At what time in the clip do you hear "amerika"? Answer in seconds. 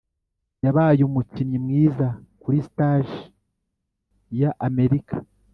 4.67-5.15